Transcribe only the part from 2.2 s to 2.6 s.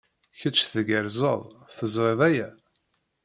aya?